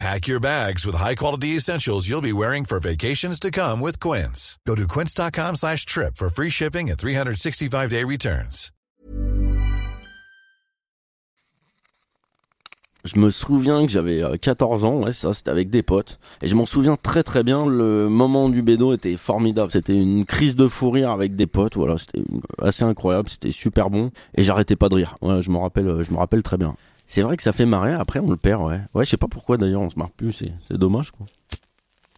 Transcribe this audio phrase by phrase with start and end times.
[0.00, 4.58] Pack your bags with high-quality essentials you'll be wearing for vacations to come with Quince.
[4.66, 8.70] Go to quince.com slash trip for free shipping and 365-day returns.
[13.04, 16.18] Je me souviens que j'avais euh, 14 ans, ouais, ça c'était avec des potes.
[16.40, 19.70] Et je m'en souviens très très bien, le moment du bédo était formidable.
[19.70, 22.22] C'était une crise de fou rire avec des potes, voilà, c'était
[22.62, 24.10] assez incroyable, c'était super bon.
[24.36, 26.74] Et j'arrêtais pas de rire, je me rappelle, euh, je me rappelle très bien.
[27.06, 28.80] C'est vrai que ça fait marrer, après on le perd, ouais.
[28.94, 31.26] Ouais, je sais pas pourquoi d'ailleurs on se marre plus, c'est c'est dommage quoi.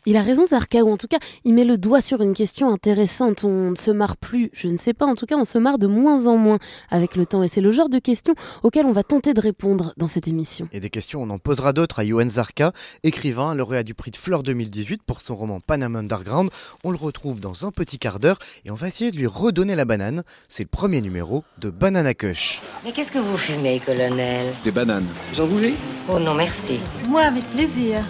[0.09, 2.73] Il a raison, Zarka, ou en tout cas, il met le doigt sur une question
[2.73, 3.42] intéressante.
[3.42, 5.79] On ne se marre plus, je ne sais pas, en tout cas, on se marre
[5.79, 6.60] de moins en moins
[6.91, 7.42] avec le temps.
[7.42, 10.68] Et c'est le genre de questions auxquelles on va tenter de répondre dans cette émission.
[10.71, 12.71] Et des questions, on en posera d'autres à Yoann Zarka,
[13.02, 16.51] écrivain, lauréat du prix de Fleur 2018 pour son roman Panama Underground.
[16.85, 19.74] On le retrouve dans un petit quart d'heure et on va essayer de lui redonner
[19.74, 20.23] la banane.
[20.48, 22.63] C'est le premier numéro de Banana Kush.
[22.85, 24.54] Mais qu'est-ce que vous fumez, colonel?
[24.63, 25.07] Des bananes.
[25.32, 25.74] Vous en voulez
[26.09, 26.79] Oh non, merci.
[27.09, 28.04] Moi, avec plaisir.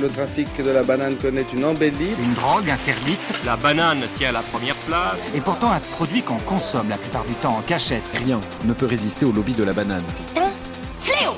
[0.00, 2.14] Le trafic de la banane connaît une embellie.
[2.20, 3.20] Une drogue interdite.
[3.44, 5.20] La banane tient la première place.
[5.36, 8.02] Et pourtant un produit qu'on consomme la plupart du temps en cachette.
[8.24, 10.02] Rien ne peut résister au lobby de la banane.
[11.00, 11.36] Fléau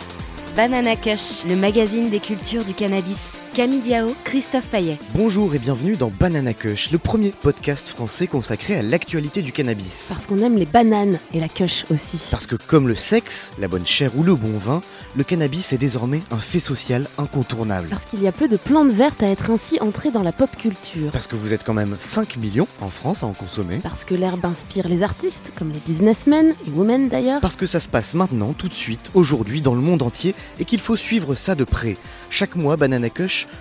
[0.57, 3.39] Banana Kush, le magazine des cultures du cannabis.
[3.57, 4.99] Camille Diao, Christophe Paillet.
[5.15, 10.09] Bonjour et bienvenue dans Banana Kush, le premier podcast français consacré à l'actualité du cannabis.
[10.11, 12.29] Parce qu'on aime les bananes et la kush aussi.
[12.31, 14.83] Parce que comme le sexe, la bonne chair ou le bon vin,
[15.17, 17.89] le cannabis est désormais un fait social incontournable.
[17.89, 20.55] Parce qu'il y a peu de plantes vertes à être ainsi entrées dans la pop
[20.55, 21.11] culture.
[21.11, 23.79] Parce que vous êtes quand même 5 millions en France à en consommer.
[23.83, 27.41] Parce que l'herbe inspire les artistes, comme les businessmen et women d'ailleurs.
[27.41, 30.67] Parce que ça se passe maintenant, tout de suite, aujourd'hui, dans le monde entier, et
[30.67, 31.97] qu'il faut suivre ça de près.
[32.29, 33.09] Chaque mois, Banana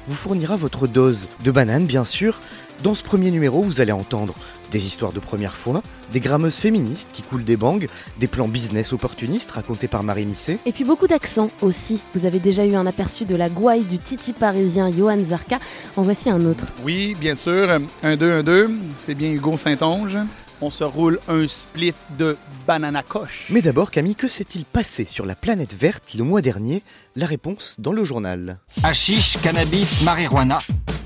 [0.08, 2.40] Vous fournira votre dose de bananes, bien sûr.
[2.84, 4.36] Dans ce premier numéro, vous allez entendre
[4.72, 5.82] des histoires de première fois,
[6.12, 7.88] des grammeuses féministes qui coulent des bangs,
[8.20, 10.60] des plans business opportunistes racontés par Marie Misset.
[10.66, 12.02] Et puis beaucoup d'accents aussi.
[12.14, 15.60] Vous avez déjà eu un aperçu de la gouaille du titi parisien Johan Zarka.
[15.96, 16.66] En voici un autre.
[16.84, 17.78] Oui, bien sûr.
[18.04, 18.72] 1, 2, 1, 2.
[18.98, 20.18] C'est bien Hugo Saint-Onge.
[20.62, 23.48] On se roule un spliff de banana coche.
[23.50, 26.82] Mais d'abord, Camille, que s'est-il passé sur la planète verte le mois dernier?
[27.16, 28.58] La réponse dans le journal.
[28.84, 30.60] Hashish, cannabis, marijuana.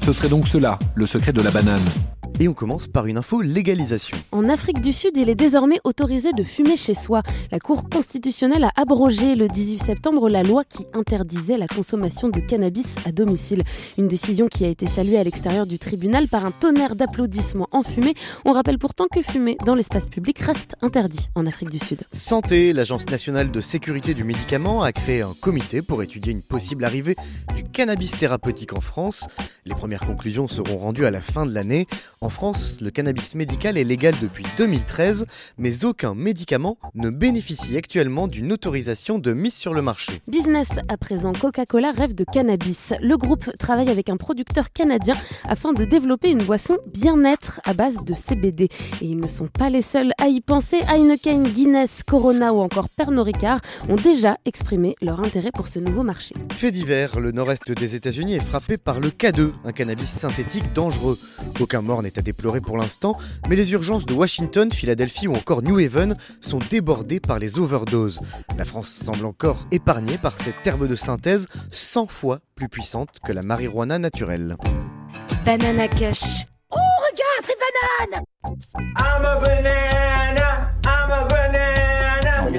[0.03, 1.81] Ce serait donc cela, le secret de la banane.
[2.41, 4.17] Et on commence par une info légalisation.
[4.31, 7.21] En Afrique du Sud, il est désormais autorisé de fumer chez soi.
[7.51, 12.39] La Cour constitutionnelle a abrogé le 18 septembre la loi qui interdisait la consommation de
[12.39, 13.63] cannabis à domicile.
[13.97, 18.13] Une décision qui a été saluée à l'extérieur du tribunal par un tonnerre d'applaudissements enfumés.
[18.45, 22.03] On rappelle pourtant que fumer dans l'espace public reste interdit en Afrique du Sud.
[22.13, 26.85] Santé, l'Agence nationale de sécurité du médicament a créé un comité pour étudier une possible
[26.85, 27.17] arrivée
[27.57, 29.27] du cannabis thérapeutique en France.
[29.65, 31.85] Les premières conclusions seront rendues à la fin de l'année.
[32.21, 35.25] En France, le cannabis médical est légal depuis 2013,
[35.57, 40.21] mais aucun médicament ne bénéficie actuellement d'une autorisation de mise sur le marché.
[40.27, 42.93] Business à présent, Coca-Cola rêve de cannabis.
[43.01, 45.15] Le groupe travaille avec un producteur canadien
[45.47, 48.69] afin de développer une boisson bien-être à base de CBD.
[49.01, 50.79] Et ils ne sont pas les seuls à y penser.
[50.89, 56.03] Heineken, Guinness, Corona ou encore Pernod Ricard ont déjà exprimé leur intérêt pour ce nouveau
[56.03, 56.35] marché.
[56.51, 61.17] Fait divers, le nord-est des États-Unis est frappé par le K2, un cannabis synthétique dangereux.
[61.59, 65.63] Aucun mort n'est à déplorer pour l'instant, mais les urgences de Washington, Philadelphie ou encore
[65.63, 68.19] New Haven sont débordées par les overdoses.
[68.57, 73.31] La France semble encore épargnée par cette herbe de synthèse 100 fois plus puissante que
[73.31, 74.57] la marijuana naturelle.
[75.45, 76.45] Banana Kush.
[76.71, 78.23] Oh, regarde tes bananes
[78.97, 80.48] I'm a banana.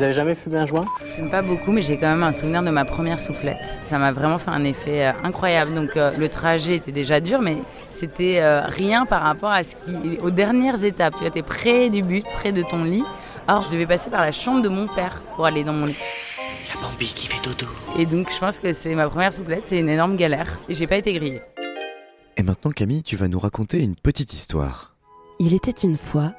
[0.01, 0.87] Vous avez jamais fumé un joint?
[1.05, 3.81] Je fume pas beaucoup, mais j'ai quand même un souvenir de ma première soufflette.
[3.83, 5.75] Ça m'a vraiment fait un effet euh, incroyable.
[5.75, 7.59] Donc euh, le trajet était déjà dur, mais
[7.91, 11.17] c'était euh, rien par rapport à ce qui, aux dernières étapes.
[11.19, 13.05] Tu étais près du but, près de ton lit.
[13.47, 16.03] Alors je devais passer par la chambre de mon père pour aller dans mon lit.
[16.75, 17.71] La Bambi qui fait dodo.
[17.99, 20.61] Et donc je pense que c'est ma première soufflette, c'est une énorme galère.
[20.71, 21.43] Et j'ai pas été grillée.
[22.39, 24.95] Et maintenant Camille, tu vas nous raconter une petite histoire.
[25.41, 26.33] Il était une fois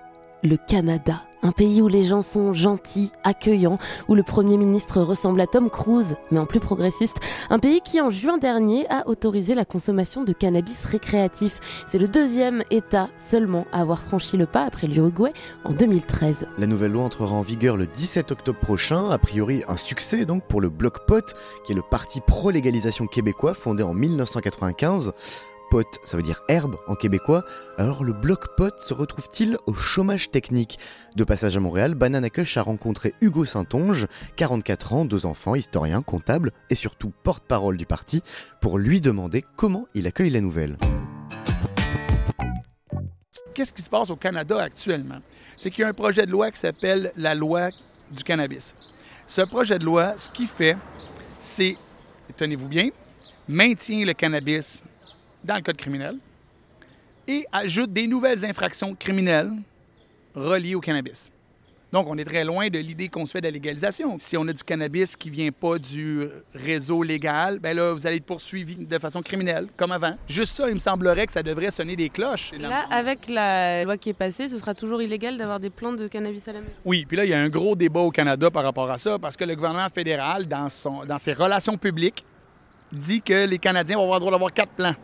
[0.44, 1.22] le Canada.
[1.44, 5.70] Un pays où les gens sont gentils, accueillants, où le Premier ministre ressemble à Tom
[5.70, 7.18] Cruise, mais en plus progressiste.
[7.50, 11.86] Un pays qui, en juin dernier, a autorisé la consommation de cannabis récréatif.
[11.88, 15.34] C'est le deuxième État seulement à avoir franchi le pas après l'Uruguay
[15.64, 16.48] en 2013.
[16.58, 20.44] La nouvelle loi entrera en vigueur le 17 octobre prochain, a priori un succès donc
[20.44, 21.34] pour le Bloc Pot,
[21.66, 25.14] qui est le parti pro-légalisation québécois fondé en 1995.
[25.72, 27.46] Pot, ça veut dire herbe en québécois.
[27.78, 30.78] Alors le bloc pot se retrouve-t-il au chômage technique?
[31.16, 36.02] De passage à Montréal, Banana Cush a rencontré Hugo Saint-Onge, 44 ans, deux enfants, historien,
[36.02, 38.22] comptable et surtout porte-parole du parti,
[38.60, 40.78] pour lui demander comment il accueille la nouvelle.
[43.54, 45.20] Qu'est-ce qui se passe au Canada actuellement?
[45.58, 47.70] C'est qu'il y a un projet de loi qui s'appelle la loi
[48.12, 48.76] du cannabis.
[49.26, 50.76] Ce projet de loi, ce qu'il fait,
[51.40, 51.78] c'est,
[52.36, 52.90] tenez-vous bien,
[53.48, 54.84] maintient le cannabis
[55.44, 56.18] dans le code criminel
[57.28, 59.52] et ajoute des nouvelles infractions criminelles
[60.36, 61.30] reliées au cannabis.
[61.92, 64.18] Donc, on est très loin de l'idée qu'on se fait de la légalisation.
[64.22, 68.16] Si on a du cannabis qui vient pas du réseau légal, ben là, vous allez
[68.18, 70.16] être poursuivi de façon criminelle, comme avant.
[70.30, 72.54] Juste ça, il me semblerait que ça devrait sonner des cloches.
[72.58, 76.08] Là, avec la loi qui est passée, ce sera toujours illégal d'avoir des plantes de
[76.08, 76.74] cannabis à la maison.
[76.86, 79.20] Oui, puis là, il y a un gros débat au Canada par rapport à ça,
[79.20, 82.24] parce que le gouvernement fédéral, dans, son, dans ses relations publiques,
[82.94, 84.96] dit que les Canadiens vont avoir le droit d'avoir quatre plants.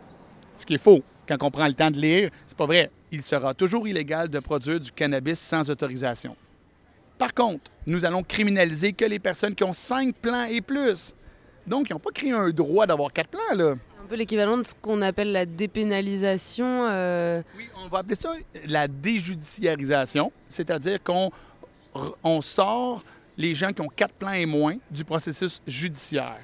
[0.58, 1.02] Ce qui est faux.
[1.26, 2.90] Quand on prend le temps de lire, c'est pas vrai.
[3.12, 6.36] Il sera toujours illégal de produire du cannabis sans autorisation.
[7.16, 11.14] Par contre, nous allons criminaliser que les personnes qui ont cinq plans et plus.
[11.66, 13.74] Donc, ils n'ont pas créé un droit d'avoir quatre plans, là.
[13.76, 16.86] C'est un peu l'équivalent de ce qu'on appelle la dépénalisation.
[16.88, 17.42] Euh...
[17.56, 18.34] Oui, on va appeler ça
[18.66, 21.30] la déjudiciarisation, c'est-à-dire qu'on
[22.24, 23.04] on sort
[23.36, 26.40] les gens qui ont quatre plans et moins du processus judiciaire.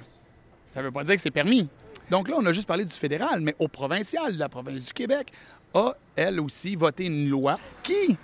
[0.72, 1.68] Ça ne veut pas dire que c'est permis.
[2.10, 5.32] Donc là, on a juste parlé du fédéral, mais au provincial, la province du Québec
[5.74, 8.16] a, elle aussi, voté une loi qui,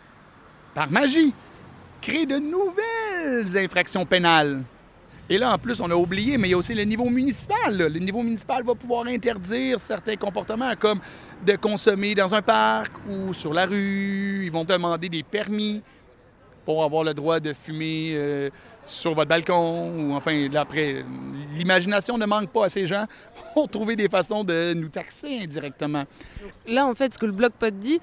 [0.75, 1.35] par magie,
[2.00, 4.62] crée de nouvelles infractions pénales.
[5.29, 7.77] Et là, en plus, on a oublié, mais il y a aussi le niveau municipal.
[7.77, 11.00] Le niveau municipal va pouvoir interdire certains comportements, comme
[11.47, 14.43] de consommer dans un parc ou sur la rue.
[14.44, 15.83] Ils vont demander des permis
[16.65, 18.50] pour avoir le droit de fumer euh,
[18.90, 19.90] sur votre balcon.
[19.96, 21.04] Ou enfin, après,
[21.56, 23.06] l'imagination ne manque pas à ces gens
[23.54, 26.04] pour trouver des façons de nous taxer indirectement.
[26.66, 28.00] Là, en fait, ce que le Bloc Pot dit,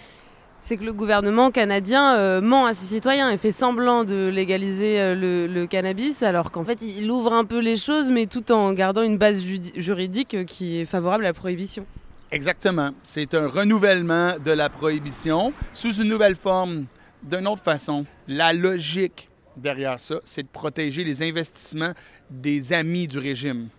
[0.57, 4.99] c'est que le gouvernement canadien euh, ment à ses citoyens et fait semblant de légaliser
[4.99, 8.51] euh, le, le, cannabis, alors qu'en fait, il ouvre un peu les choses, mais tout
[8.51, 9.43] en gardant une base
[9.75, 11.85] juridique euh, qui est favorable à la prohibition.
[12.31, 12.89] Exactement.
[13.03, 16.85] C'est un renouvellement de la prohibition sous une nouvelle forme,
[17.23, 18.05] d'une autre façon.
[18.27, 21.93] La logique derrière ça, c'est de protéger les investissements
[22.29, 23.69] des amis du régime.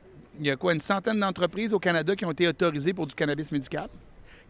[0.41, 3.15] Il y a quoi, une centaine d'entreprises au Canada qui ont été autorisées pour du
[3.15, 3.89] cannabis médical?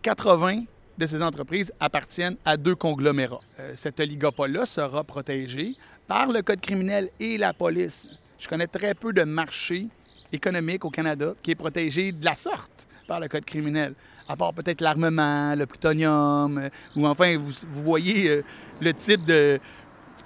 [0.02, 0.64] 80
[0.98, 3.40] de ces entreprises appartiennent à deux conglomérats.
[3.60, 5.76] Euh, cet oligopole-là sera protégé
[6.06, 8.08] par le Code criminel et la police.
[8.38, 9.86] Je connais très peu de marchés
[10.32, 13.94] économiques au Canada qui est protégé de la sorte par le Code criminel,
[14.28, 18.44] à part peut-être l'armement, le plutonium, euh, ou enfin, vous, vous voyez euh,
[18.80, 19.58] le type de,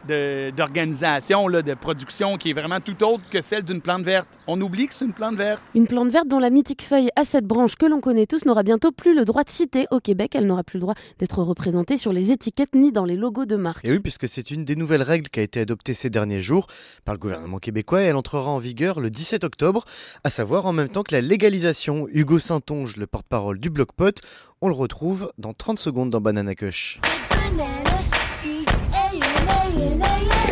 [0.06, 4.28] d'organisation, de, de, production qui est vraiment tout autre que celle d'une plante verte.
[4.46, 5.62] On oublie que c'est une plante verte.
[5.74, 8.62] Une plante verte dont la mythique feuille à cette branche que l'on connaît tous n'aura
[8.62, 10.34] bientôt plus le droit de citer au Québec.
[10.34, 13.56] Elle n'aura plus le droit d'être représentée sur les étiquettes ni dans les logos de
[13.56, 13.84] marque.
[13.84, 16.66] Et oui, puisque c'est une des nouvelles règles qui a été adoptée ces derniers jours
[17.04, 19.84] par le gouvernement québécois et elle entrera en vigueur le 17 octobre,
[20.24, 22.08] à savoir en même temps que la légalisation.
[22.12, 24.20] Hugo Saint-Onge, le porte-parole du Bloc Pot,
[24.60, 27.00] on le retrouve dans 30 secondes dans Banana Cush.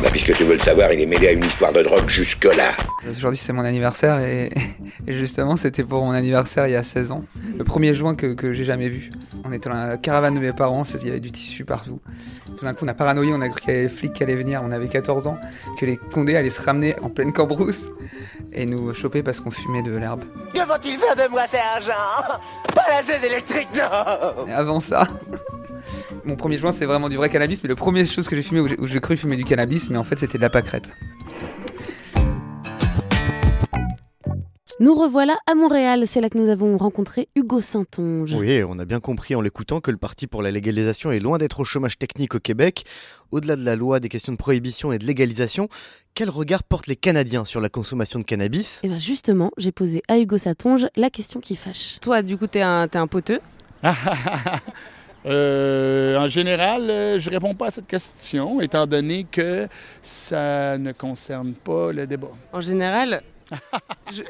[0.02, 2.72] Bah, puisque tu veux le savoir, il est mêlé à une histoire de drogue jusque-là.
[3.10, 4.50] Aujourd'hui, c'est mon anniversaire et,
[5.06, 7.24] et justement, c'était pour mon anniversaire il y a 16 ans.
[7.58, 9.10] Le 1er juin que, que j'ai jamais vu.
[9.44, 12.00] On était dans la caravane de mes parents, il y avait du tissu partout.
[12.58, 14.22] Tout d'un coup, on a paranoïé, on a cru qu'il y avait les flics qui
[14.22, 14.62] allaient venir.
[14.64, 15.38] On avait 14 ans,
[15.78, 17.84] que les condés allaient se ramener en pleine cambrousse
[18.52, 20.22] et nous choper parce qu'on fumait de l'herbe.
[20.54, 21.92] Que vont-ils faire de moi, sergent?
[22.74, 25.06] Pas la chaise électrique, non Et avant ça,
[26.24, 28.60] mon premier joint c'est vraiment du vrai cannabis, mais le premier chose que j'ai fumé
[28.60, 30.88] où j'ai cru fumer du cannabis, mais en fait c'était de la pâquerette.
[34.82, 38.32] Nous revoilà à Montréal, c'est là que nous avons rencontré Hugo Saint-Onge.
[38.32, 41.36] Oui, on a bien compris en l'écoutant que le Parti pour la légalisation est loin
[41.36, 42.86] d'être au chômage technique au Québec.
[43.30, 45.68] Au-delà de la loi, des questions de prohibition et de légalisation,
[46.14, 48.80] quel regard portent les Canadiens sur la consommation de cannabis?
[48.82, 51.98] Eh bien justement, j'ai posé à Hugo Saint-Onge la question qui fâche.
[52.00, 53.40] Toi, du coup, t'es un, es un poteux?
[55.26, 59.68] Euh, en général, euh, je réponds pas à cette question, étant donné que
[60.02, 62.30] ça ne concerne pas le débat.
[62.52, 63.22] En général
[64.12, 64.22] je...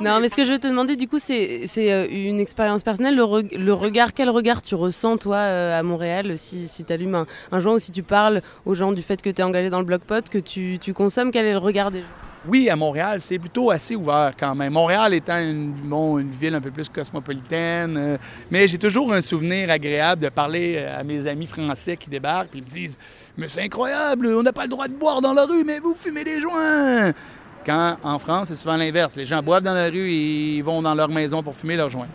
[0.00, 3.16] non, mais ce que je veux te demander, du coup, c'est euh, une expérience personnelle.
[3.16, 6.92] Le, re le, regard, quel regard tu ressens, toi, euh, à Montréal, si, si tu
[6.92, 9.44] allumes un, un, joint ou si tu parles aux gens du fait que tu es
[9.44, 12.06] engagé dans le bloc pot, que tu, tu consommes, quel est le regard des gens?
[12.48, 14.72] Oui, à Montréal, c'est plutôt assez ouvert quand même.
[14.72, 18.16] Montréal étant une, bon, une ville un peu plus cosmopolitaine, euh,
[18.50, 22.60] mais j'ai toujours un souvenir agréable de parler à mes amis français qui débarquent et
[22.60, 22.98] me disent
[23.36, 25.94] Mais c'est incroyable, on n'a pas le droit de boire dans la rue, mais vous
[25.94, 27.12] fumez des joints
[27.64, 29.16] Quand en France, c'est souvent l'inverse.
[29.16, 31.90] Les gens boivent dans la rue et ils vont dans leur maison pour fumer leurs
[31.90, 32.08] joints.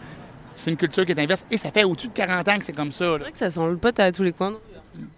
[0.55, 1.43] C'est une culture qui est inverse.
[1.49, 3.05] Et ça fait au-dessus de 40 ans que c'est comme ça.
[3.13, 4.53] C'est vrai que ça sent le pote à tous les coins.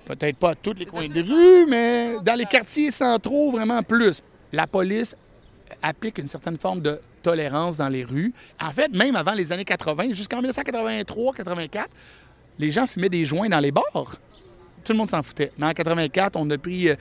[0.06, 4.22] Peut-être pas à tous les coins de rue, mais dans les quartiers centraux, vraiment plus.
[4.54, 5.18] La police
[5.82, 8.32] applique une certaine forme de tolérance dans les rues.
[8.62, 11.86] En fait, même avant les années 80, jusqu'en 1983-84,
[12.60, 14.16] les gens fumaient des joints dans les bars.
[14.86, 15.52] Tout le monde s'en foutait.
[15.58, 16.96] Mais en 84, on a pris euh,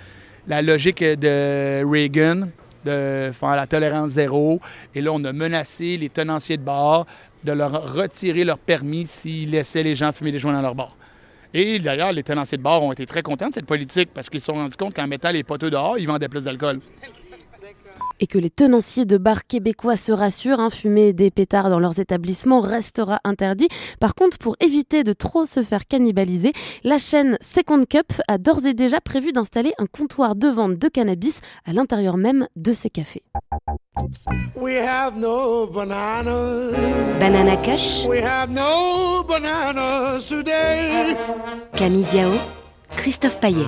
[0.48, 2.48] la logique de Reagan
[2.86, 4.58] de faire la tolérance zéro.
[4.94, 7.04] Et là, on a menacé les tenanciers de bars
[7.44, 10.96] de leur retirer leur permis s'ils laissaient les gens fumer des joints dans leur bar.
[11.52, 14.40] Et d'ailleurs, les tenanciers de bars ont été très contents de cette politique parce qu'ils
[14.40, 16.80] se sont rendus compte qu'en mettant les poteaux dehors, ils vendaient plus d'alcool
[18.20, 21.98] et que les tenanciers de bars québécois se rassurent, hein, fumer des pétards dans leurs
[21.98, 23.68] établissements restera interdit.
[24.00, 26.52] Par contre, pour éviter de trop se faire cannibaliser,
[26.84, 30.88] la chaîne Second Cup a d'ores et déjà prévu d'installer un comptoir de vente de
[30.88, 33.22] cannabis à l'intérieur même de ses cafés.
[34.56, 37.18] We have no bananas.
[37.18, 38.06] Banana Kush.
[38.06, 41.16] We have no bananas today.
[41.74, 42.30] Camille Diao,
[42.96, 43.66] Christophe Paillet.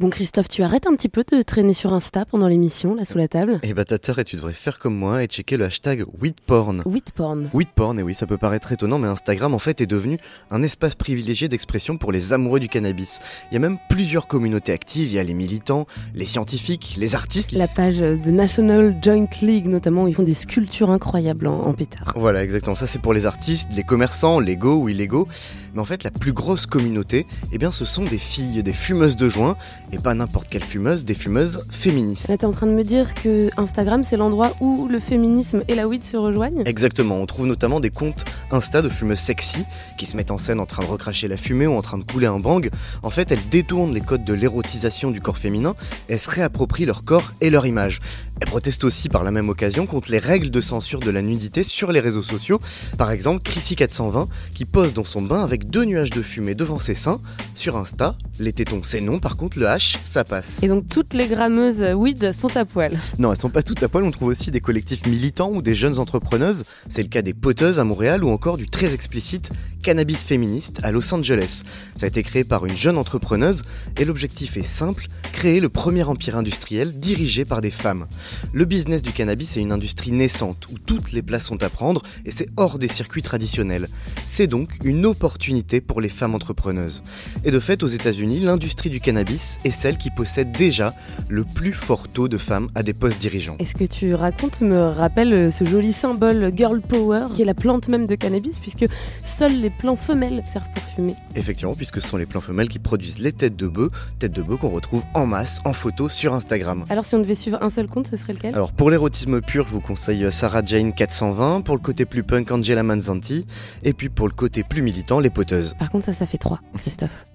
[0.00, 3.18] Bon Christophe, tu arrêtes un petit peu de traîner sur Insta pendant l'émission, là sous
[3.18, 3.58] la table?
[3.64, 6.84] Eh bah t'as tort et tu devrais faire comme moi et checker le hashtag WeedPorn.
[6.86, 10.20] WeedPorn WeedPorn, et oui ça peut paraître étonnant mais Instagram en fait est devenu
[10.52, 13.18] un espace privilégié d'expression pour les amoureux du cannabis.
[13.50, 17.16] Il y a même plusieurs communautés actives, il y a les militants, les scientifiques, les
[17.16, 17.50] artistes.
[17.50, 21.72] La page de National Joint League notamment, où ils font des sculptures incroyables en, en
[21.72, 22.12] pétard.
[22.14, 25.26] Voilà exactement, ça c'est pour les artistes, les commerçants, légaux ou illégaux.
[25.74, 29.16] Mais en fait la plus grosse communauté, eh bien ce sont des filles, des fumeuses
[29.16, 29.56] de joint
[29.92, 32.28] et pas n'importe quelle fumeuse, des fumeuses féministes.
[32.28, 35.74] Là, t'es en train de me dire que Instagram, c'est l'endroit où le féminisme et
[35.74, 36.62] la weed se rejoignent?
[36.66, 39.64] Exactement, on trouve notamment des comptes Insta de fumeuses sexy
[39.96, 42.04] qui se mettent en scène en train de recracher la fumée ou en train de
[42.04, 42.70] couler un bang.
[43.02, 45.74] En fait, elles détournent les codes de l'érotisation du corps féminin
[46.08, 48.00] et se réapproprient leur corps et leur image.
[48.40, 51.64] Elles protestent aussi par la même occasion contre les règles de censure de la nudité
[51.64, 52.60] sur les réseaux sociaux.
[52.96, 56.94] Par exemple, Chrissy420 qui pose dans son bain avec deux nuages de fumée devant ses
[56.94, 57.20] seins.
[57.54, 60.62] Sur Insta, les tétons c'est non, par contre le H ça passe.
[60.62, 63.88] Et donc toutes les grammeuses weed sont à poil Non, elles sont pas toutes à
[63.88, 66.62] poil, on trouve aussi des collectifs militants ou des jeunes entrepreneuses.
[66.88, 69.50] C'est le cas des poteuses à Montréal ou encore du très explicite
[69.82, 71.62] cannabis féministe à Los Angeles.
[71.94, 73.62] Ça a été créé par une jeune entrepreneuse
[73.98, 78.06] et l'objectif est simple, créer le premier empire industriel dirigé par des femmes.
[78.52, 82.02] Le business du cannabis est une industrie naissante où toutes les places sont à prendre
[82.24, 83.88] et c'est hors des circuits traditionnels.
[84.26, 87.02] C'est donc une opportunité pour les femmes entrepreneuses.
[87.44, 90.94] Et de fait, aux États-Unis, l'industrie du cannabis est celle qui possède déjà
[91.28, 93.56] le plus fort taux de femmes à des postes dirigeants.
[93.58, 97.88] Est-ce que tu racontes me rappelle ce joli symbole girl power qui est la plante
[97.88, 98.86] même de cannabis puisque
[99.24, 102.78] seuls les plants femelles servent pour fumer Effectivement, puisque ce sont les plants femelles qui
[102.78, 106.34] produisent les têtes de bœuf, têtes de bœuf qu'on retrouve en masse en photo sur
[106.34, 106.84] Instagram.
[106.88, 108.54] Alors si on devait suivre un seul compte, ce serait lequel?
[108.54, 112.50] Alors pour l'érotisme pur, je vous conseille Sarah Jane 420, pour le côté plus punk
[112.50, 113.46] Angela Manzanti,
[113.82, 115.74] et puis pour le côté plus militant, les poteuses.
[115.78, 117.26] Par contre ça ça fait trois, Christophe.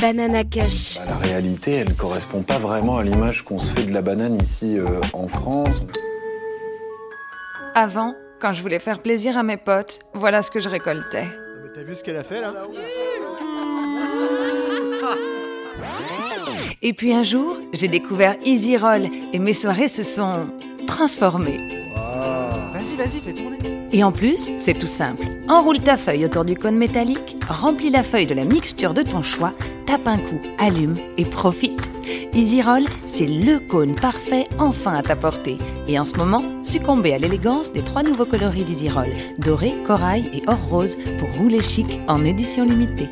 [0.00, 0.42] Banana.
[0.44, 0.60] Bah,
[1.08, 4.78] la réalité, elle correspond pas vraiment à l'image qu'on se fait de la banane ici
[4.78, 5.68] euh, en France.
[7.74, 11.26] Avant, quand je voulais faire plaisir à mes potes, voilà ce que je récoltais.
[11.74, 12.52] T'as vu ce qu'elle a fait là?
[16.82, 20.46] Et puis un jour, j'ai découvert Easy Roll et mes soirées se sont
[20.86, 21.83] transformées.
[23.92, 25.24] Et en plus, c'est tout simple.
[25.48, 29.22] Enroule ta feuille autour du cône métallique, remplis la feuille de la mixture de ton
[29.22, 29.54] choix,
[29.86, 31.90] tape un coup, allume et profite.
[32.34, 35.56] Easy Roll, c'est le cône parfait enfin à ta portée.
[35.86, 40.28] Et en ce moment, succombez à l'élégance des trois nouveaux coloris d'Easy Roll, doré, corail
[40.34, 43.08] et or rose pour rouler chic en édition limitée.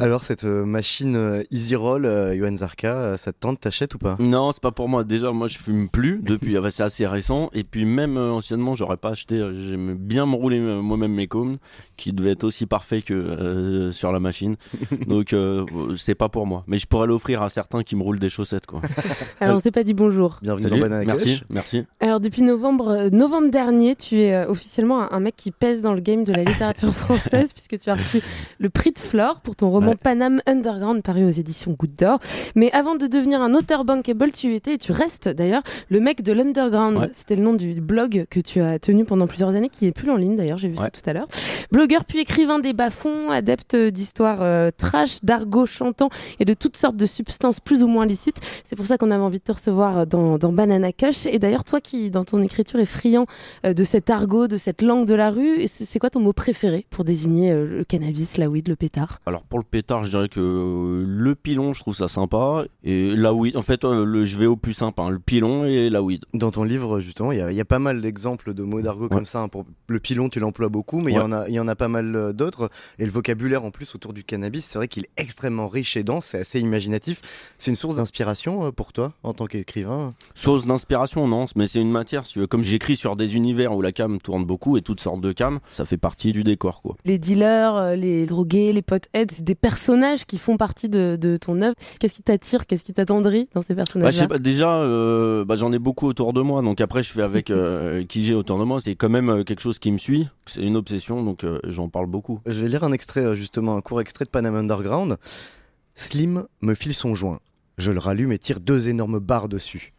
[0.00, 3.94] Alors cette euh, machine euh, Easy Roll, euh, Yoann Zarka, euh, ça te tente, t'achètes
[3.94, 4.16] ou pas?
[4.18, 5.04] Non, c'est pas pour moi.
[5.04, 6.56] Déjà, moi, je fume plus depuis.
[6.58, 7.50] enfin, c'est assez récent.
[7.52, 9.36] Et puis même anciennement, j'aurais pas acheté.
[9.54, 11.58] J'aimais bien me rouler moi-même mes cônes,
[11.96, 14.56] qui devaient être aussi parfaits que euh, sur la machine.
[15.06, 15.66] Donc euh,
[15.98, 16.64] c'est pas pour moi.
[16.66, 18.80] Mais je pourrais l'offrir à certains qui me roulent des chaussettes, quoi.
[19.40, 20.38] Alors on s'est pas dit bonjour.
[20.42, 21.84] Bienvenue Salut, dans Banana merci, merci.
[22.00, 26.00] Alors depuis novembre, novembre dernier, tu es officiellement un, un mec qui pèse dans le
[26.00, 28.22] game de la littérature française puisque tu as reçu
[28.58, 29.96] le prix de Flore pour ton roman Ouais.
[30.02, 32.18] Paname Underground paru aux éditions Goutte d'Or.
[32.54, 36.22] Mais avant de devenir un auteur bankable, tu étais et tu restes d'ailleurs le mec
[36.22, 36.98] de l'Underground.
[36.98, 37.10] Ouais.
[37.12, 40.10] C'était le nom du blog que tu as tenu pendant plusieurs années qui est plus
[40.10, 40.90] en ligne d'ailleurs, j'ai vu ça Ouais.
[40.90, 41.26] tout à l'heure.
[41.72, 46.96] Blogueur puis écrivain des bas-fonds, adepte d'histoires euh, trash, d'argot chantant et de toutes sortes
[46.96, 48.38] de substances plus ou moins licites.
[48.64, 51.26] C'est pour ça qu'on avait envie de te recevoir dans, dans Banana Kush.
[51.26, 53.26] Et d'ailleurs, toi qui, dans ton écriture, est friand
[53.66, 56.32] euh, de cet argot, de cette langue de la rue, c'est c'est quoi ton mot
[56.32, 59.18] préféré pour désigner euh, le cannabis, la weed, le pétard?
[59.26, 62.64] Alors pour le pétard, je dirais que euh, le pilon, je trouve ça sympa.
[62.84, 65.64] Et la weed, en fait, euh, le, je vais au plus simple, hein, le pilon
[65.64, 66.24] et la weed.
[66.34, 68.80] Dans ton livre, justement, il y, a- il y a pas mal d'exemples de mots
[68.82, 69.42] d'argot comme ça.
[69.42, 69.48] hein.
[69.48, 71.24] Pour le pilon, tu l'emploies beaucoup, mais il y Ouais.
[71.24, 72.70] en a, il y en a pas mal euh, d'autres.
[72.98, 76.02] Et le vocabulaire en plus autour du cannabis, c'est vrai qu'il est extrêmement riche et
[76.04, 77.20] dense, c'est assez imaginatif.
[77.58, 80.14] C'est une source d'inspiration pour toi en tant qu'écrivain?
[80.34, 82.46] Source d'inspiration, non, mais c'est une matière, si tu veux.
[82.46, 85.60] Comme j'écris sur des univers où la cam tourne beaucoup et toutes sortes de cam,
[85.72, 86.96] ça fait partie du décor, quoi.
[87.04, 91.60] Les dealers, les drogués, les potheads, c'est des personnages qui font partie de, de ton
[91.62, 91.74] œuvre.
[91.98, 95.78] Qu'est-ce qui t'attire Qu'est-ce qui t'attendrit dans ces Bah, personnages-là déjà, euh, bah, j'en ai
[95.78, 98.80] beaucoup autour de moi, donc après, je fais avec euh, qui j'ai autour de moi.
[98.84, 101.88] C'est quand même euh, quelque chose qui me suit, c'est une obsession, donc euh, j'en
[101.88, 102.40] parle beaucoup.
[102.46, 105.16] Je vais lire un extrait, justement, un court extrait de Panama Underground.
[105.94, 107.40] Slim me file son joint.
[107.78, 109.92] Je le rallume et tire deux énormes barres dessus.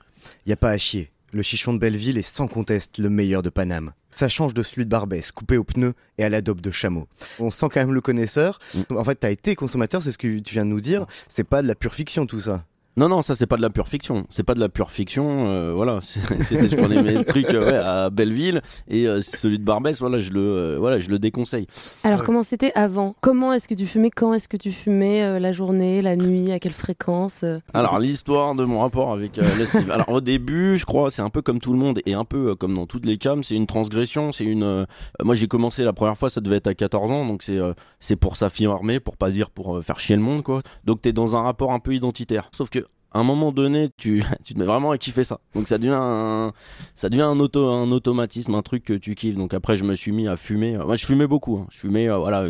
[0.46, 1.12] Y a pas à chier.
[1.34, 3.94] Le chichon de Belleville est sans conteste le meilleur de Paname.
[4.12, 7.08] Ça change de celui de Barbès, coupé au pneu et à la dope de chameau.
[7.40, 8.60] On sent quand même le connaisseur.
[8.90, 11.06] En fait, t'as été consommateur, c'est ce que tu viens de nous dire.
[11.30, 12.66] C'est pas de la pure fiction tout ça.
[12.98, 14.26] Non, non, ça c'est pas de la pure fiction.
[14.30, 15.46] C'est pas de la pure fiction.
[15.48, 16.00] euh, voilà,
[16.42, 20.20] c'était je prenais mes trucs euh, ouais, à Belleville et euh, celui de Barbès, voilà,
[20.20, 21.68] je le, euh, voilà, je le déconseille.
[22.04, 23.16] Alors, comment c'était avant?
[23.22, 24.10] Comment est-ce que tu fumais?
[24.10, 26.52] Quand est-ce que tu fumais euh, La journée, la nuit?
[26.52, 27.60] À quelle fréquence euh?
[27.74, 29.90] Alors l'histoire de mon rapport avec euh, l'espive.
[29.92, 32.50] Alors au début, je crois, c'est un peu comme tout le monde et un peu
[32.50, 34.64] euh, comme dans toutes les cams, c'est une transgression, c'est une.
[34.64, 34.86] euh,
[35.24, 37.74] moi j'ai commencé la première fois, ça devait être à 14 ans, donc c'est euh,
[38.02, 40.62] c'est pour s'affirmer, pour pas dire pour euh, faire chier le monde quoi.
[40.84, 42.50] Donc t'es dans un rapport un peu identitaire.
[42.52, 42.80] Sauf que
[43.14, 45.40] à un moment donné, tu, tu te mets vraiment à kiffer ça.
[45.56, 46.54] Donc ça devient un,
[46.96, 49.36] ça devient un auto, un automatisme, un truc que tu kiffes.
[49.36, 50.78] Donc après, je me suis mis à fumer.
[50.78, 51.58] Moi, je fumais beaucoup.
[51.58, 51.68] hein.
[51.70, 52.46] Je fumais, euh, voilà,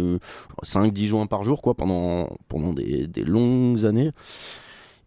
[0.63, 4.11] 5-10 joints par jour, quoi, pendant, pendant des, des longues années.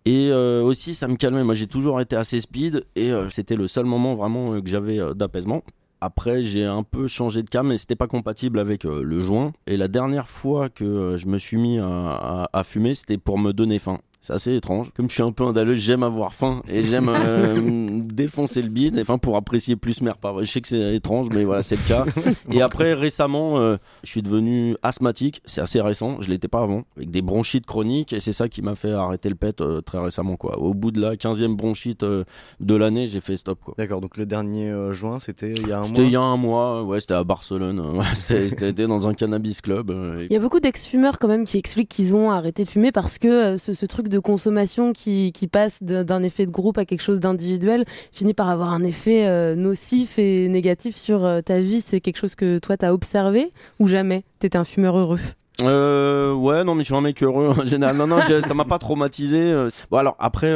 [0.06, 1.44] Et euh, aussi, ça me calmait.
[1.44, 4.68] Moi, j'ai toujours été assez speed et euh, c'était le seul moment vraiment euh, que
[4.68, 5.62] j'avais euh, d'apaisement.
[6.00, 9.52] Après, j'ai un peu changé de cam, mais c'était pas compatible avec euh, le joint.
[9.66, 13.38] Et la dernière fois que euh, je me suis mis à- à fumer, c'était pour
[13.38, 14.00] me donner faim.
[14.26, 14.90] C'est assez étrange.
[14.96, 18.98] Comme je suis un peu andaleux, j'aime avoir faim et j'aime euh, défoncer le bide,
[18.98, 20.34] enfin pour apprécier plus mes repas.
[20.40, 22.06] Je sais que c'est étrange, mais voilà, c'est le cas.
[22.50, 25.42] Et après, récemment, euh, je suis devenu asthmatique.
[25.44, 26.22] C'est assez récent.
[26.22, 29.28] Je l'étais pas avant, avec des bronchites chroniques, et c'est ça qui m'a fait arrêter
[29.28, 30.58] le pet euh, très récemment, quoi.
[30.58, 32.24] Au bout de la 15e bronchite euh,
[32.60, 33.74] de l'année, j'ai fait stop, quoi.
[33.76, 36.08] D'accord, donc le dernier euh, juin, c'était il y a un C'était mois.
[36.08, 37.78] il y a un mois, ouais, c'était à Barcelone.
[37.98, 39.90] ouais, c'était c'était dans un cannabis club.
[39.90, 42.70] euh, et- Il y a beaucoup d'ex-fumeurs quand même qui expliquent qu'ils ont arrêté de
[42.70, 46.46] fumer parce que euh, ce, ce truc de consommation qui, qui passe de- d'un effet
[46.46, 50.96] de groupe à quelque chose d'individuel finit par avoir un effet euh, nocif et négatif
[50.96, 51.80] sur euh, ta vie.
[51.80, 54.24] C'est quelque chose que toi t'as observé ou jamais?
[54.38, 55.20] T'étais un fumeur heureux?
[55.60, 57.96] Euh, ouais, non, mais je suis un mec heureux en général.
[57.96, 59.54] Non, non, ça m'a pas traumatisé.
[59.90, 60.52] Bon, alors après,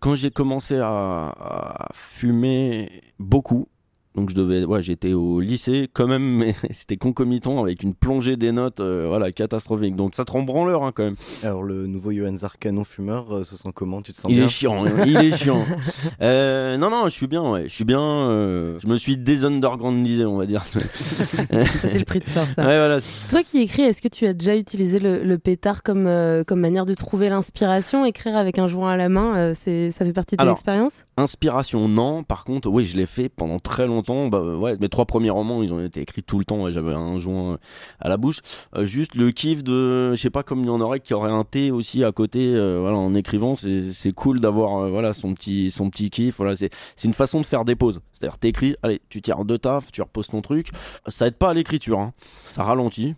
[0.00, 3.68] quand j'ai commencé à fumer beaucoup,
[4.16, 8.36] donc je devais, ouais, j'étais au lycée quand même, mais c'était concomitant avec une plongée
[8.36, 9.96] des notes, euh, voilà, catastrophique.
[9.96, 11.16] Donc ça te rend branleur hein, quand même.
[11.42, 14.02] Alors le nouveau Johan Zarka non fumeur euh, se sent comment?
[14.02, 14.46] Tu te sens Il bien?
[14.46, 15.64] est chiant, hein, il est chiant.
[16.22, 18.00] Euh, non, non, je suis bien, ouais, je suis bien.
[18.00, 20.62] euh, je me suis désundergroundisé, on va dire.
[20.64, 22.60] c'est le prix de faire ça.
[22.70, 22.98] Ouais, voilà.
[23.28, 26.60] Toi qui écris, est-ce que tu as déjà utilisé le, le pétard comme, euh, comme
[26.60, 28.04] manière de trouver l'inspiration?
[28.04, 30.54] Écrire avec un joint à la main, euh, c'est, ça fait partie de ton Alors,
[30.56, 32.22] expérience Inspiration, non.
[32.22, 33.99] Par contre, oui, je l'ai fait pendant très longtemps.
[34.28, 36.62] Bah, euh, ouais, mes trois premiers romans, ils ont été écrits tout le temps.
[36.62, 37.56] ouais, J'avais un joint euh,
[38.00, 38.40] à la bouche.
[38.76, 41.30] Euh, juste le kiff de, je sais pas, comme il y en aurait qui aurait
[41.30, 42.52] un thé aussi à côté.
[42.54, 46.36] euh, voilà, en écrivant, c'est cool d'avoir voilà son petit son petit kiff.
[46.38, 46.70] Voilà, c'est
[47.04, 48.00] une façon de faire des pauses.
[48.12, 50.68] C'est-à-dire, t'écris, allez, tu tires deux taf, tu reposes ton truc.
[51.08, 51.98] Ça aide pas à l'écriture.
[52.00, 52.12] hein.
[52.50, 53.14] Ça ralentit.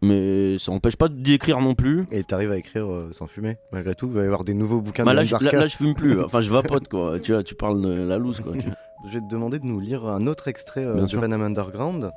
[0.00, 2.06] Mais ça empêche pas d'écrire non plus.
[2.12, 4.06] Et t'arrives à écrire euh, sans fumer, malgré tout.
[4.06, 5.56] Il va y avoir des nouveaux bouquins Bah de là, je, là, Zarka.
[5.58, 6.20] là, je fume plus.
[6.24, 7.18] Enfin, je vapote quoi.
[7.18, 8.52] Tu vois, tu parles de la loose quoi.
[8.56, 8.68] tu-
[9.04, 12.10] Je vais te demander de nous lire un autre extrait euh, de Underground.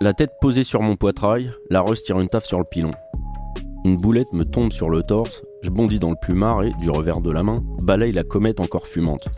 [0.00, 2.92] La tête posée sur mon poitrail, la Rose tire une taffe sur le pilon.
[3.84, 7.20] Une boulette me tombe sur le torse, je bondis dans le plumard et, du revers
[7.20, 9.28] de la main, balaye la comète encore fumante.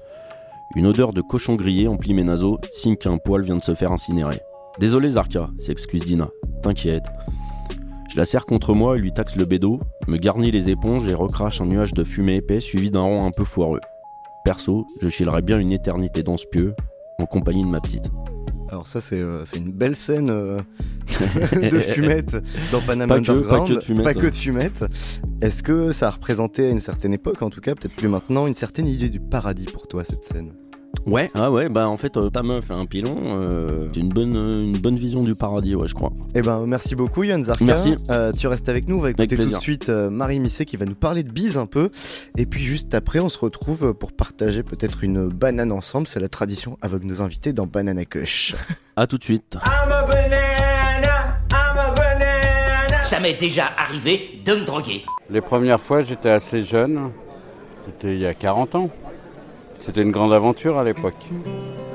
[0.77, 3.93] Une odeur de cochon grillé emplit mes naseaux, signe qu'un poil vient de se faire
[3.93, 4.41] incinérer.
[4.79, 6.29] Désolé Zarka, s'excuse Dina.
[6.63, 7.07] T'inquiète.
[8.11, 11.15] Je la serre contre moi et lui taxe le bédo, me garnis les éponges et
[11.15, 13.81] recrache un nuage de fumée épais suivi d'un rond un peu foireux.
[14.45, 16.75] Perso, je chillerais bien une éternité dans ce pieu,
[17.21, 18.11] en compagnie de ma petite.
[18.71, 20.59] Alors ça c'est euh, une belle scène euh,
[21.53, 22.37] de fumette
[22.71, 23.69] dans Panama Pas que- pas Underground.
[23.69, 24.85] que de fumette, Pas que de fumette.
[25.41, 28.47] Est-ce que ça a représenté à une certaine époque, en tout cas peut-être plus maintenant,
[28.47, 30.53] une certaine idée du paradis pour toi cette scène?
[31.07, 34.11] Ouais, ah ouais, bah en fait, euh, ta meuf et un pilon, euh, c'est une
[34.11, 36.13] bonne, une bonne vision du paradis, ouais, je crois.
[36.35, 37.65] Eh ben, merci beaucoup, Yann Zarka.
[37.65, 37.97] Merci.
[38.11, 38.99] Euh, tu restes avec nous.
[38.99, 41.57] On va écouter tout de suite euh, Marie Misset qui va nous parler de bise
[41.57, 41.91] un peu.
[42.37, 46.07] Et puis, juste après, on se retrouve pour partager peut-être une banane ensemble.
[46.07, 48.55] C'est la tradition avec nos invités dans Banana Kush.
[48.97, 49.57] À tout de suite.
[53.05, 55.03] Ça m'est déjà arrivé de me droguer.
[55.31, 57.11] Les premières fois, j'étais assez jeune.
[57.85, 58.91] C'était il y a 40 ans.
[59.81, 61.27] C'était une grande aventure à l'époque.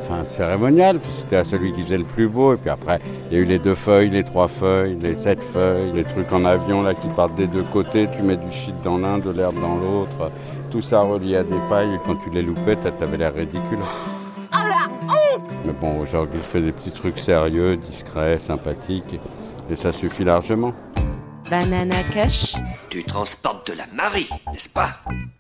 [0.02, 1.00] C'est un cérémonial.
[1.12, 2.54] C'était à celui qui faisait le plus beau.
[2.54, 5.42] Et puis après, il y a eu les deux feuilles, les trois feuilles, les sept
[5.44, 8.08] feuilles, les trucs en avion là qui partent des deux côtés.
[8.16, 10.32] Tu mets du shit dans l'un, de l'herbe dans l'autre.
[10.72, 11.94] Tout ça relié à des pailles.
[11.94, 13.80] Et quand tu les loupais, t'a- t'avais l'air ridicule.
[15.66, 19.20] Mais bon, aujourd'hui, je fais des petits trucs sérieux, discrets, sympathiques.
[19.70, 20.74] Et ça suffit largement.
[21.50, 22.56] Banana Kush.
[22.90, 24.94] Tu transportes de la Marie, n'est-ce pas?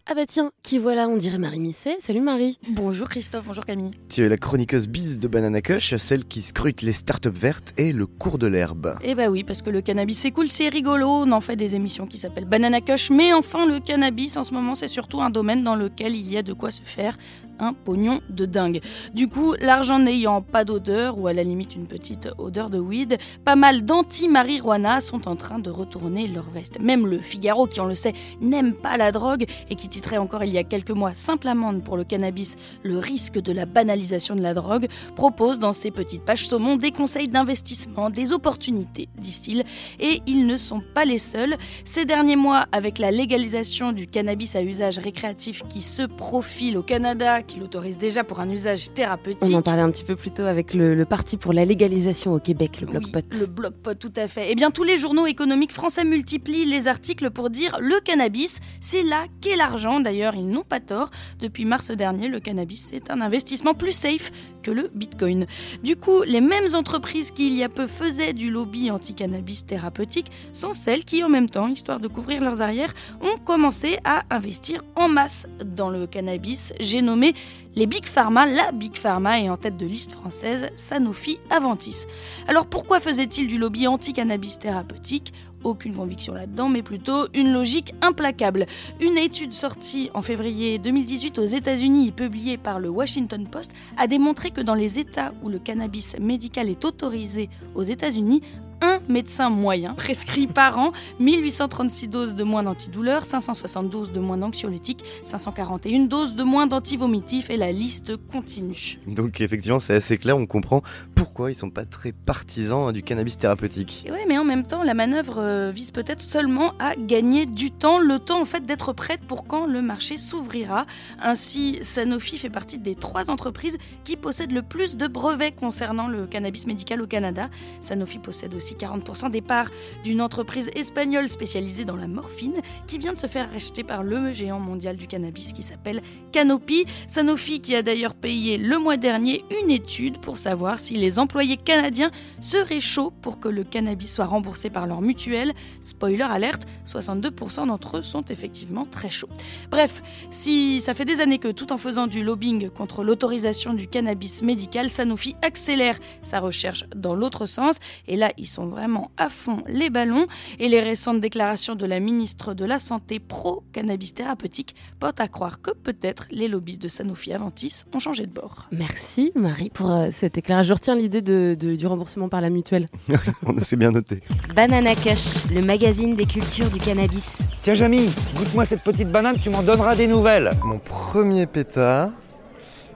[0.05, 1.97] Ah bah tiens, qui voilà, on dirait Marie Misset.
[1.99, 2.59] Salut Marie.
[2.69, 3.89] Bonjour Christophe, bonjour Camille.
[4.07, 7.91] Tu es la chroniqueuse bise de Banana Kush, celle qui scrute les startups vertes et
[7.91, 8.95] le cours de l'herbe.
[9.03, 11.73] Eh bah oui, parce que le cannabis c'est cool, c'est rigolo, on en fait des
[11.73, 15.31] émissions qui s'appellent Banana Kush, mais enfin le cannabis en ce moment c'est surtout un
[15.31, 17.17] domaine dans lequel il y a de quoi se faire
[17.59, 18.81] un pognon de dingue.
[19.13, 23.17] Du coup, l'argent n'ayant pas d'odeur, ou à la limite une petite odeur de weed,
[23.43, 26.79] pas mal d'anti-marijuana sont en train de retourner leur veste.
[26.79, 30.43] Même le Figaro, qui on le sait, n'aime pas la drogue, et qui titrait encore
[30.43, 34.35] il y a quelques mois Simple amende pour le cannabis, le risque de la banalisation
[34.35, 39.63] de la drogue, propose dans ses petites pages saumon des conseils d'investissement, des opportunités, disent-ils,
[39.99, 41.55] et ils ne sont pas les seuls.
[41.83, 46.83] Ces derniers mois, avec la légalisation du cannabis à usage récréatif qui se profile au
[46.83, 49.43] Canada, qui l'autorise déjà pour un usage thérapeutique.
[49.43, 52.33] On en parlait un petit peu plus tôt avec le, le parti pour la légalisation
[52.33, 53.25] au Québec, le Bloc Pot.
[53.39, 54.47] Le bloc pot, tout à fait.
[54.49, 59.03] Eh bien, tous les journaux économiques français multiplient les articles pour dire le cannabis, c'est
[59.03, 59.99] là qu'est l'argent.
[59.99, 61.11] D'ailleurs, ils n'ont pas tort.
[61.39, 64.31] Depuis mars dernier, le cannabis est un investissement plus safe
[64.63, 65.45] que le bitcoin.
[65.83, 70.31] Du coup, les mêmes entreprises qui, il y a peu, faisaient du lobby anti-cannabis thérapeutique
[70.53, 74.83] sont celles qui, en même temps, histoire de couvrir leurs arrières, ont commencé à investir
[74.95, 76.73] en masse dans le cannabis.
[76.79, 77.34] J'ai nommé
[77.75, 82.05] les Big Pharma, la Big Pharma est en tête de liste française, Sanofi Aventis.
[82.47, 85.33] Alors pourquoi faisait-il du lobby anti-cannabis thérapeutique?
[85.65, 88.65] Aucune conviction là-dedans, mais plutôt une logique implacable.
[89.01, 94.07] Une étude sortie en février 2018 aux États-Unis et publiée par le Washington Post a
[94.07, 98.41] démontré que dans les États où le cannabis médical est autorisé aux États-Unis,
[98.85, 105.03] un médecin moyen prescrit par an 1836 doses de moins d'antidouleurs, 572 de moins d'anxiolytiques,
[105.23, 108.99] 541 doses de moins d'antivomitifs et la liste continue.
[109.07, 110.37] Donc, effectivement, c'est assez clair.
[110.37, 110.81] On comprend
[111.15, 114.05] pourquoi ils sont pas très partisans du cannabis thérapeutique.
[114.11, 117.99] Ouais, mais en même temps, la manœuvre euh, vise peut-être seulement à gagner du temps,
[117.99, 120.85] le temps en fait d'être prête pour quand le marché s'ouvrira.
[121.21, 126.27] Ainsi, Sanofi fait partie des trois entreprises qui possèdent le plus de brevets concernant le
[126.27, 127.49] cannabis médical au Canada.
[127.79, 129.69] Sanofi possède aussi 40% des parts
[130.03, 134.33] d'une entreprise espagnole spécialisée dans la morphine qui vient de se faire racheter par le
[134.33, 136.01] géant mondial du cannabis qui s'appelle
[136.33, 136.85] Canopy.
[137.07, 141.55] Sanofi qui a d'ailleurs payé le mois dernier une étude pour savoir si les employés
[141.55, 142.09] canadiens
[142.41, 145.53] seraient chauds pour que le cannabis soit remboursé par leur mutuelle.
[145.81, 149.29] Spoiler alerte, 62% d'entre eux sont effectivement très chauds.
[149.69, 153.87] Bref, si ça fait des années que tout en faisant du lobbying contre l'autorisation du
[153.87, 157.77] cannabis médical, Sanofi accélère sa recherche dans l'autre sens.
[158.07, 160.25] Et là, ils sont vraiment à fond les ballons.
[160.57, 165.61] Et les récentes déclarations de la ministre de la Santé pro-cannabis thérapeutique portent à croire
[165.61, 168.67] que peut-être les lobbies de Sanofi Aventis ont changé de bord.
[168.71, 170.65] Merci Marie pour euh, cet éclairage.
[170.65, 172.87] Je retiens l'idée de, de- du remboursement par la mutuelle.
[173.45, 174.21] On s'est bien noté.
[174.55, 177.61] Banana Kush, le magazine des cultures du cannabis.
[177.63, 180.51] Tiens, Jamy, goûte-moi cette petite banane, tu m'en donneras des nouvelles.
[180.63, 182.09] Mon premier pétard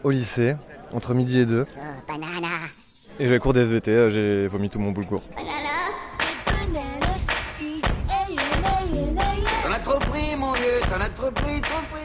[0.03, 0.55] au lycée,
[0.93, 1.65] entre midi et deux.
[2.07, 2.47] banana.
[3.19, 5.21] Et j'ai cours des SVT, euh, j'ai vomi tout mon boulgour.
[9.63, 11.98] T'en as trop pris, mon vieux, t'en as trop pris, trop pris.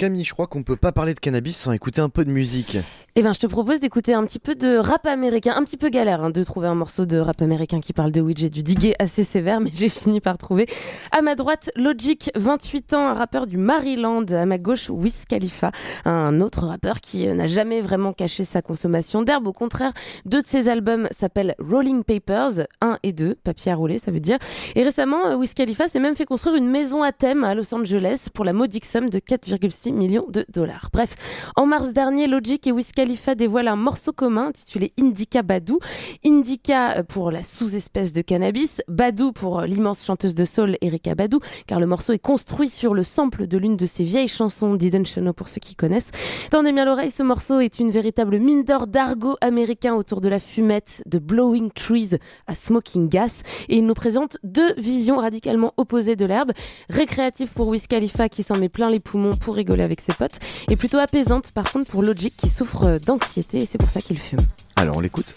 [0.00, 2.78] Camille, je crois qu'on peut pas parler de cannabis sans écouter un peu de musique.
[3.16, 5.52] Eh ben, je te propose d'écouter un petit peu de rap américain.
[5.54, 8.22] Un petit peu galère hein, de trouver un morceau de rap américain qui parle de
[8.22, 8.38] weed.
[8.38, 10.66] J'ai dû diguer assez sévère, mais j'ai fini par trouver.
[11.12, 14.24] À ma droite, Logic, 28 ans, un rappeur du Maryland.
[14.30, 15.70] À ma gauche, Wiz Khalifa,
[16.06, 19.48] un autre rappeur qui euh, n'a jamais vraiment caché sa consommation d'herbe.
[19.48, 19.92] Au contraire,
[20.24, 24.20] deux de ses albums s'appellent Rolling Papers, 1 et 2, papier à rouler, ça veut
[24.20, 24.38] dire.
[24.76, 27.74] Et récemment, euh, Wiz Khalifa s'est même fait construire une maison à thème à Los
[27.74, 30.88] Angeles pour la modique somme de 4,6 millions de dollars.
[30.92, 31.14] Bref,
[31.56, 35.78] en mars dernier, Logic et Wiz Khalifa dévoile un morceau commun intitulé Indica Badou.
[36.24, 41.40] Indica euh, pour la sous-espèce de cannabis, Badou pour l'immense chanteuse de soul Erika Badou,
[41.66, 45.06] car le morceau est construit sur le sample de l'une de ses vieilles chansons d'Eden
[45.06, 46.10] Chano pour ceux qui connaissent.
[46.50, 50.40] Tendez bien l'oreille, ce morceau est une véritable mine d'or d'argot américain autour de la
[50.40, 56.16] fumette, de Blowing Trees à Smoking Gas, et il nous présente deux visions radicalement opposées
[56.16, 56.52] de l'herbe,
[56.88, 60.38] récréative pour Wiz Khalifa qui s'en met plein les poumons pour rigoler avec ses potes,
[60.68, 64.18] et plutôt apaisante par contre pour Logic qui souffre d'anxiété et c'est pour ça qu'il
[64.18, 64.40] fume.
[64.76, 65.34] Alors on l'écoute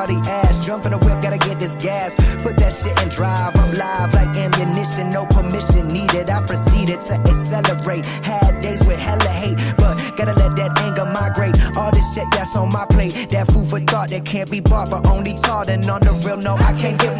[0.00, 0.64] shorty ass.
[0.64, 2.14] Jump in the whip, gotta get this gas.
[2.42, 3.54] Put that shit in drive.
[3.56, 6.30] I'm live like ammunition, no permission needed.
[6.30, 8.04] I proceeded to accelerate.
[8.24, 11.54] Had days with hella hate, but gotta let that anger migrate.
[11.76, 14.90] All this shit that's on my plate, that food for thought that can't be bought,
[14.90, 15.68] but only taught.
[15.68, 17.18] And on the real, no, I can't get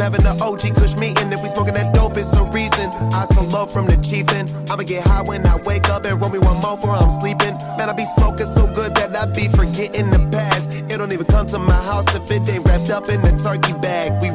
[0.00, 1.30] having the OG Kush meeting.
[1.30, 2.90] If we smoking that dope, it's a reason.
[3.12, 4.48] I so love from the chiefin'.
[4.70, 7.54] I'ma get high when I wake up and roll me one more before I'm sleeping.
[7.76, 10.72] Man, I be smoking so good that I be forgetting the past.
[10.72, 13.74] It don't even come to my house if it ain't wrapped up in the turkey
[13.80, 14.20] bag.
[14.22, 14.30] We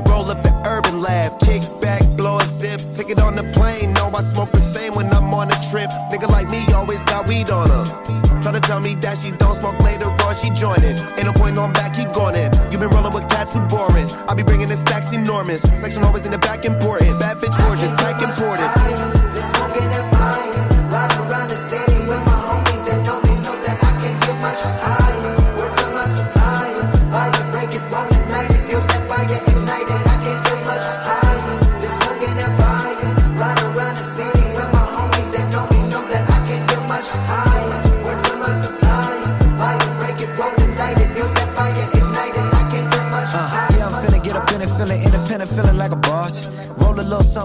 [15.63, 15.81] enormous.
[15.81, 17.19] Section always in the back important.
[17.19, 17.34] Bad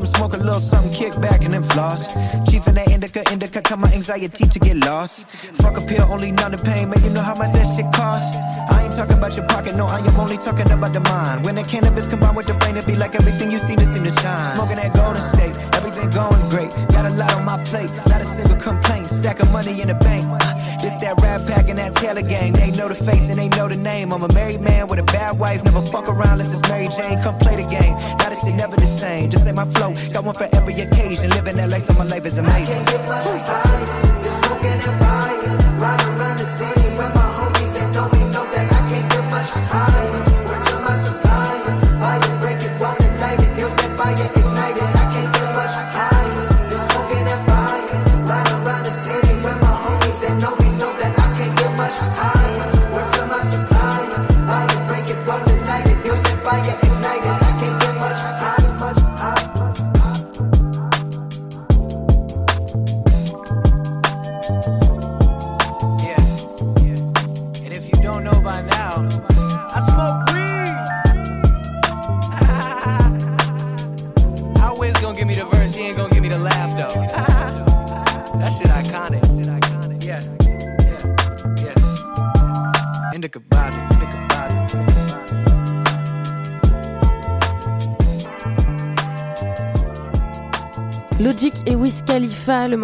[0.07, 2.07] something, smoke a little something, kick back and then floss.
[2.51, 5.27] Chief in that indica, indica, cut my anxiety to get lost.
[5.29, 8.37] Fuck a pill, only numb the pain, man, you know how much that shit costs.
[8.71, 11.45] I ain't talking about your pocket, no, I am only talking about the mind.
[11.45, 14.05] When the cannabis combined with the brain, it be like everything you see to seem
[14.05, 14.57] to shine.
[14.57, 16.71] Smoking that golden state, everything going great.
[16.93, 19.00] Got a lot on my plate, not a single complaint.
[19.21, 20.25] Stack of money in the bank.
[20.81, 22.55] This that rap pack and that Taylor gang.
[22.55, 24.15] They know the face and they know the name.
[24.15, 25.63] I'm a married man with a bad wife.
[25.63, 27.21] Never fuck around unless it's Mary Jane.
[27.21, 27.95] Come play the game.
[28.17, 29.29] Now this shit never the same.
[29.29, 29.93] Just like my flow.
[30.11, 31.29] Got one for every occasion.
[31.31, 32.83] Living that life so my life is amazing.
[34.71, 35.00] Right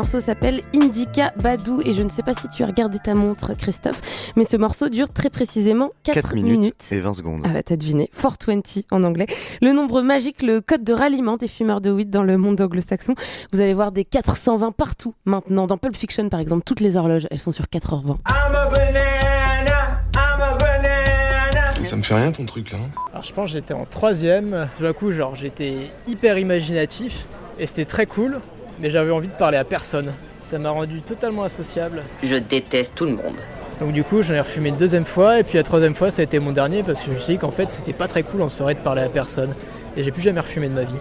[0.06, 3.54] morceau s'appelle Indica Badou et je ne sais pas si tu as regardé ta montre
[3.54, 7.42] Christophe, mais ce morceau dure très précisément 4, 4 minutes, et 20 secondes.
[7.44, 9.26] Ah bah t'as deviné, 420 en anglais.
[9.60, 13.16] Le nombre magique, le code de ralliement des fumeurs de weed dans le monde anglo-saxon.
[13.52, 15.66] Vous allez voir des 420 partout maintenant.
[15.66, 18.04] Dans Pulp Fiction par exemple, toutes les horloges, elles sont sur 4h20.
[18.04, 21.74] I'm a banana, I'm a banana.
[21.82, 22.78] Ça me fait rien ton truc là.
[23.10, 24.68] Alors je pense que j'étais en troisième.
[24.76, 25.74] Tout d'un coup, genre j'étais
[26.06, 27.26] hyper imaginatif
[27.58, 28.38] et c'était très cool,
[28.78, 30.12] mais j'avais envie de parler à personne.
[30.40, 32.02] Ça m'a rendu totalement associable.
[32.22, 33.36] Je déteste tout le monde.
[33.80, 36.22] Donc du coup, j'en ai refumé une deuxième fois et puis la troisième fois, ça
[36.22, 38.22] a été mon dernier parce que je me suis dit qu'en fait, c'était pas très
[38.22, 39.54] cool en soirée de parler à personne
[39.96, 40.94] et j'ai plus jamais refumé de ma vie.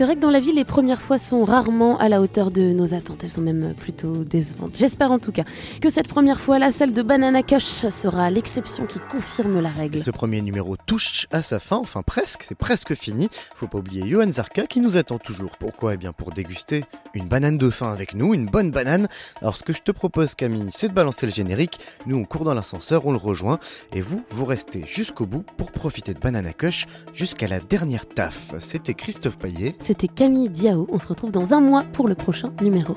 [0.00, 2.72] C'est vrai que dans la vie, les premières fois sont rarement à la hauteur de
[2.72, 3.22] nos attentes.
[3.22, 4.74] Elles sont même plutôt décevantes.
[4.74, 5.44] J'espère en tout cas
[5.82, 10.02] que cette première fois, la salle de Banana Kush sera l'exception qui confirme la règle.
[10.02, 13.28] Ce premier numéro touche à sa fin, enfin presque, c'est presque fini.
[13.54, 15.58] Faut pas oublier Johan Zarka qui nous attend toujours.
[15.58, 15.92] Pourquoi?
[15.92, 19.06] Eh bien pour déguster une banane de fin avec nous, une bonne banane.
[19.42, 21.78] Alors ce que je te propose Camille, c'est de balancer le générique.
[22.06, 23.58] Nous on court dans l'ascenseur, on le rejoint
[23.92, 28.54] et vous, vous restez jusqu'au bout pour profiter de Banana Kush jusqu'à la dernière taf.
[28.60, 29.74] C'était Christophe Paillet.
[29.90, 30.86] C'était Camille Diao.
[30.92, 32.94] On se retrouve dans un mois pour le prochain numéro.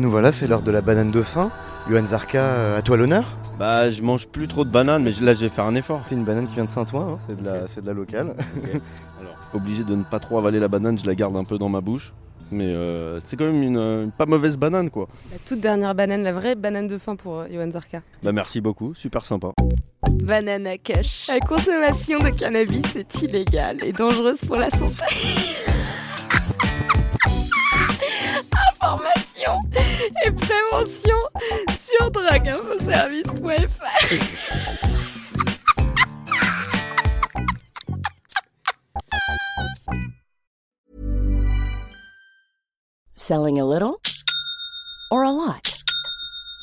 [0.00, 1.50] Nous voilà, c'est l'heure de la banane de fin.
[1.88, 5.40] Johan Zarka, à toi l'honneur Bah, je mange plus trop de bananes, mais là, je
[5.40, 6.02] vais faire un effort.
[6.06, 8.34] C'est une banane qui vient de Saint-Ouen, hein, c'est de, la- c'est de la locale.
[9.20, 11.68] Alors, obligé de ne pas trop avaler la banane, je la garde un peu dans
[11.68, 12.12] ma bouche.
[12.52, 15.06] Mais euh, c'est quand même une, euh, une pas mauvaise banane, quoi.
[15.30, 18.00] La toute dernière banane, la vraie banane de fin pour euh, Johan Zarka.
[18.22, 19.48] Bah, merci beaucoup, super sympa.
[20.10, 21.28] Banana Kush.
[21.28, 25.04] La consommation de cannabis est illégale et dangereuse pour la santé.
[30.24, 31.18] et prévention
[31.76, 34.80] sur drogueinfoservice.fr.
[43.16, 44.00] Selling a little
[45.10, 45.69] or a lot?